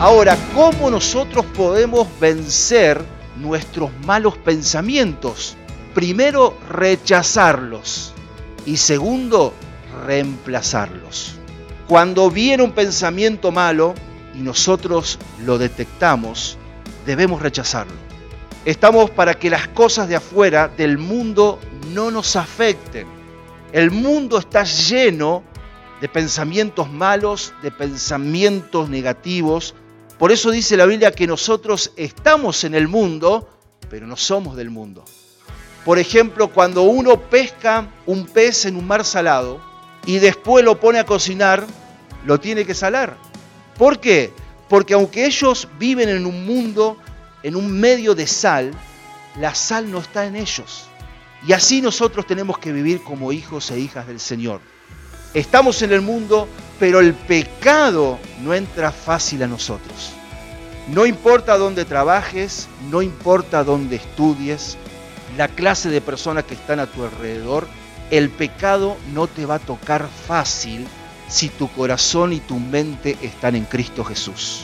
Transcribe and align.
Ahora, 0.00 0.34
¿cómo 0.54 0.90
nosotros 0.90 1.44
podemos 1.54 2.08
vencer 2.18 3.04
nuestros 3.36 3.90
malos 4.06 4.34
pensamientos? 4.38 5.58
Primero, 5.92 6.56
rechazarlos 6.70 8.14
y 8.64 8.78
segundo, 8.78 9.52
reemplazarlos. 10.06 11.34
Cuando 11.86 12.30
viene 12.30 12.62
un 12.62 12.72
pensamiento 12.72 13.52
malo 13.52 13.94
y 14.34 14.38
nosotros 14.38 15.18
lo 15.44 15.58
detectamos, 15.58 16.56
debemos 17.04 17.42
rechazarlo. 17.42 17.92
Estamos 18.64 19.10
para 19.10 19.34
que 19.34 19.50
las 19.50 19.68
cosas 19.68 20.08
de 20.08 20.16
afuera 20.16 20.68
del 20.68 20.96
mundo 20.96 21.58
no 21.92 22.10
nos 22.10 22.36
afecten. 22.36 23.06
El 23.70 23.90
mundo 23.90 24.38
está 24.38 24.64
lleno 24.64 25.42
de 26.00 26.08
pensamientos 26.08 26.90
malos, 26.90 27.52
de 27.62 27.70
pensamientos 27.70 28.88
negativos. 28.88 29.74
Por 30.20 30.32
eso 30.32 30.50
dice 30.50 30.76
la 30.76 30.84
Biblia 30.84 31.12
que 31.12 31.26
nosotros 31.26 31.92
estamos 31.96 32.64
en 32.64 32.74
el 32.74 32.88
mundo, 32.88 33.48
pero 33.88 34.06
no 34.06 34.18
somos 34.18 34.54
del 34.54 34.68
mundo. 34.68 35.02
Por 35.82 35.98
ejemplo, 35.98 36.52
cuando 36.52 36.82
uno 36.82 37.18
pesca 37.18 37.88
un 38.04 38.26
pez 38.26 38.66
en 38.66 38.76
un 38.76 38.86
mar 38.86 39.02
salado 39.06 39.62
y 40.04 40.18
después 40.18 40.62
lo 40.62 40.78
pone 40.78 40.98
a 40.98 41.06
cocinar, 41.06 41.66
lo 42.26 42.38
tiene 42.38 42.66
que 42.66 42.74
salar. 42.74 43.16
¿Por 43.78 43.98
qué? 43.98 44.30
Porque 44.68 44.92
aunque 44.92 45.24
ellos 45.24 45.66
viven 45.78 46.10
en 46.10 46.26
un 46.26 46.44
mundo, 46.44 46.98
en 47.42 47.56
un 47.56 47.72
medio 47.72 48.14
de 48.14 48.26
sal, 48.26 48.72
la 49.38 49.54
sal 49.54 49.90
no 49.90 50.00
está 50.00 50.26
en 50.26 50.36
ellos. 50.36 50.84
Y 51.48 51.54
así 51.54 51.80
nosotros 51.80 52.26
tenemos 52.26 52.58
que 52.58 52.72
vivir 52.72 53.02
como 53.02 53.32
hijos 53.32 53.70
e 53.70 53.80
hijas 53.80 54.06
del 54.06 54.20
Señor. 54.20 54.60
Estamos 55.32 55.80
en 55.80 55.92
el 55.94 56.02
mundo, 56.02 56.46
pero 56.80 56.98
el 56.98 57.12
pecado 57.12 58.18
no 58.42 58.54
entra 58.54 58.90
fácil 58.90 59.42
a 59.42 59.46
nosotros. 59.46 60.12
No 60.88 61.04
importa 61.04 61.58
dónde 61.58 61.84
trabajes, 61.84 62.68
no 62.90 63.02
importa 63.02 63.62
dónde 63.62 63.96
estudies, 63.96 64.78
la 65.36 65.46
clase 65.46 65.90
de 65.90 66.00
personas 66.00 66.44
que 66.44 66.54
están 66.54 66.80
a 66.80 66.86
tu 66.86 67.04
alrededor, 67.04 67.68
el 68.10 68.30
pecado 68.30 68.96
no 69.12 69.26
te 69.28 69.44
va 69.46 69.56
a 69.56 69.60
tocar 69.60 70.08
fácil 70.26 70.86
si 71.28 71.50
tu 71.50 71.68
corazón 71.68 72.32
y 72.32 72.40
tu 72.40 72.58
mente 72.58 73.16
están 73.22 73.54
en 73.54 73.66
Cristo 73.66 74.02
Jesús. 74.02 74.62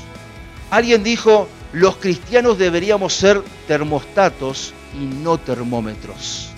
Alguien 0.71 1.05
dijo, 1.05 1.47
los 1.73 1.97
cristianos 1.97 2.59
deberíamos 2.59 3.13
ser 3.13 3.43
termostatos 3.69 4.73
y 4.95 5.05
no 5.05 5.39
termómetros. 5.39 6.49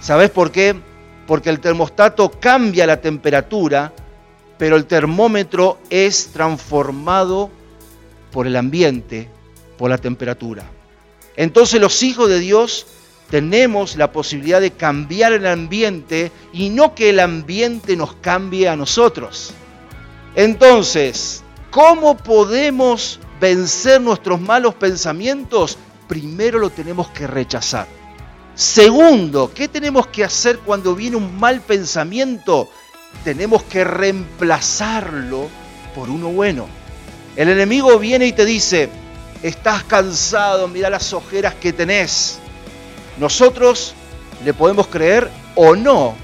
¿Sabes 0.00 0.30
por 0.30 0.52
qué? 0.52 0.76
Porque 1.26 1.50
el 1.50 1.60
termostato 1.60 2.30
cambia 2.30 2.86
la 2.86 3.00
temperatura, 3.00 3.92
pero 4.62 4.76
el 4.76 4.84
termómetro 4.84 5.76
es 5.90 6.28
transformado 6.28 7.50
por 8.30 8.46
el 8.46 8.54
ambiente, 8.54 9.28
por 9.76 9.90
la 9.90 9.98
temperatura. 9.98 10.62
Entonces 11.34 11.80
los 11.80 12.00
hijos 12.04 12.28
de 12.28 12.38
Dios 12.38 12.86
tenemos 13.28 13.96
la 13.96 14.12
posibilidad 14.12 14.60
de 14.60 14.70
cambiar 14.70 15.32
el 15.32 15.48
ambiente 15.48 16.30
y 16.52 16.70
no 16.70 16.94
que 16.94 17.10
el 17.10 17.18
ambiente 17.18 17.96
nos 17.96 18.14
cambie 18.14 18.68
a 18.68 18.76
nosotros. 18.76 19.52
Entonces, 20.36 21.42
¿cómo 21.72 22.16
podemos 22.16 23.18
vencer 23.40 24.00
nuestros 24.00 24.40
malos 24.40 24.76
pensamientos? 24.76 25.76
Primero 26.06 26.60
lo 26.60 26.70
tenemos 26.70 27.08
que 27.08 27.26
rechazar. 27.26 27.88
Segundo, 28.54 29.50
¿qué 29.52 29.66
tenemos 29.66 30.06
que 30.06 30.22
hacer 30.22 30.60
cuando 30.60 30.94
viene 30.94 31.16
un 31.16 31.40
mal 31.40 31.62
pensamiento? 31.62 32.68
Tenemos 33.24 33.62
que 33.64 33.84
reemplazarlo 33.84 35.48
por 35.94 36.10
uno 36.10 36.28
bueno. 36.28 36.66
El 37.36 37.48
enemigo 37.48 37.98
viene 37.98 38.26
y 38.26 38.32
te 38.32 38.44
dice, 38.44 38.88
estás 39.42 39.84
cansado, 39.84 40.68
mira 40.68 40.90
las 40.90 41.12
ojeras 41.12 41.54
que 41.54 41.72
tenés 41.72 42.40
nosotros 43.18 43.94
le 44.44 44.54
podemos 44.54 44.86
creer 44.86 45.30
o 45.54 45.76
no. 45.76 46.14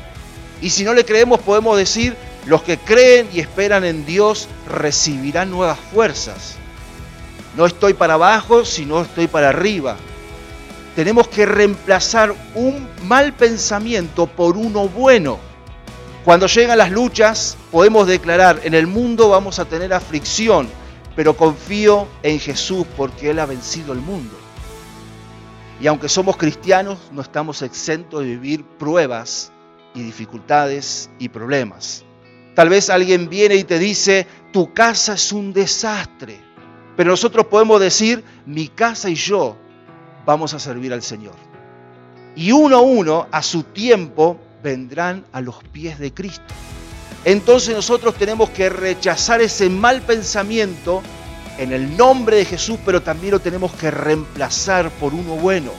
Y 0.60 0.70
si 0.70 0.84
no 0.84 0.94
le 0.94 1.04
creemos 1.04 1.40
podemos 1.40 1.76
decir, 1.76 2.16
los 2.46 2.62
que 2.62 2.78
creen 2.78 3.28
y 3.32 3.40
esperan 3.40 3.84
en 3.84 4.06
Dios 4.06 4.48
recibirán 4.68 5.50
nuevas 5.50 5.78
fuerzas. 5.92 6.56
No 7.56 7.66
estoy 7.66 7.94
para 7.94 8.14
abajo, 8.14 8.64
sino 8.64 9.02
estoy 9.02 9.26
para 9.26 9.50
arriba. 9.50 9.96
Tenemos 10.96 11.28
que 11.28 11.46
reemplazar 11.46 12.34
un 12.54 12.88
mal 13.04 13.32
pensamiento 13.32 14.26
por 14.26 14.56
uno 14.56 14.88
bueno. 14.88 15.38
Cuando 16.24 16.46
llegan 16.46 16.78
las 16.78 16.90
luchas, 16.90 17.56
podemos 17.70 18.06
declarar, 18.06 18.60
en 18.64 18.74
el 18.74 18.86
mundo 18.86 19.30
vamos 19.30 19.58
a 19.58 19.64
tener 19.64 19.92
aflicción, 19.94 20.68
pero 21.16 21.36
confío 21.36 22.06
en 22.22 22.38
Jesús 22.38 22.86
porque 22.96 23.30
Él 23.30 23.38
ha 23.38 23.46
vencido 23.46 23.92
el 23.92 24.00
mundo. 24.00 24.36
Y 25.80 25.86
aunque 25.86 26.08
somos 26.08 26.36
cristianos, 26.36 26.98
no 27.12 27.22
estamos 27.22 27.62
exentos 27.62 28.20
de 28.20 28.26
vivir 28.26 28.64
pruebas 28.64 29.52
y 29.94 30.02
dificultades 30.02 31.08
y 31.18 31.28
problemas. 31.28 32.04
Tal 32.54 32.68
vez 32.68 32.90
alguien 32.90 33.28
viene 33.28 33.54
y 33.54 33.64
te 33.64 33.78
dice, 33.78 34.26
tu 34.52 34.72
casa 34.74 35.14
es 35.14 35.32
un 35.32 35.52
desastre. 35.52 36.40
Pero 36.96 37.10
nosotros 37.10 37.46
podemos 37.46 37.80
decir, 37.80 38.24
mi 38.44 38.66
casa 38.66 39.08
y 39.08 39.14
yo 39.14 39.56
vamos 40.26 40.52
a 40.52 40.58
servir 40.58 40.92
al 40.92 41.02
Señor. 41.02 41.36
Y 42.34 42.50
uno 42.50 42.78
a 42.78 42.80
uno, 42.80 43.28
a 43.30 43.42
su 43.42 43.62
tiempo, 43.62 44.40
vendrán 44.62 45.24
a 45.32 45.40
los 45.40 45.56
pies 45.72 45.98
de 45.98 46.12
Cristo. 46.12 46.54
Entonces 47.24 47.74
nosotros 47.74 48.14
tenemos 48.14 48.50
que 48.50 48.68
rechazar 48.68 49.40
ese 49.40 49.68
mal 49.68 50.00
pensamiento 50.02 51.02
en 51.58 51.72
el 51.72 51.96
nombre 51.96 52.36
de 52.36 52.44
Jesús, 52.44 52.78
pero 52.84 53.02
también 53.02 53.32
lo 53.32 53.40
tenemos 53.40 53.72
que 53.72 53.90
reemplazar 53.90 54.90
por 54.92 55.12
uno 55.12 55.34
bueno. 55.34 55.72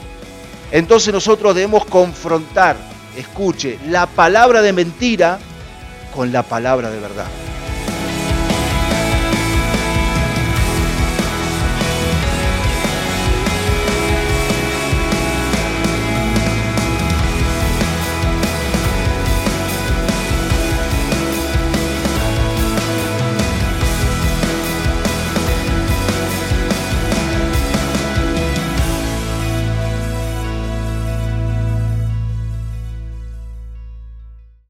Entonces 0.72 1.14
nosotros 1.14 1.56
debemos 1.56 1.86
confrontar, 1.86 2.76
escuche, 3.18 3.80
la 3.88 4.06
palabra 4.06 4.62
de 4.62 4.74
mentira 4.74 5.40
con 6.14 6.32
la 6.32 6.44
palabra 6.44 6.90
de 6.90 7.00
verdad. 7.00 7.28